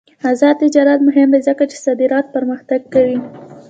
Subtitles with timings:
[0.29, 3.17] آزاد تجارت مهم دی ځکه چې صادرات پرمختګ کوي.